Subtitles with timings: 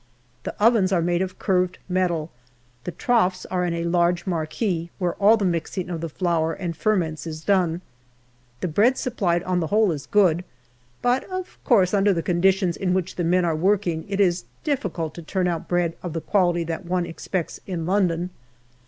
[0.45, 2.31] The ovens are made of curved metal;
[2.85, 6.75] the troughs are in a large marquee, where all the mixing of the flour and
[6.75, 7.81] ferments is done.
[8.61, 10.43] The bread supplied on the whole is good,
[11.03, 15.13] but of course, under the conditions in which the men are working it is difficult
[15.13, 18.31] to turn out bread of the quality that one expects in London.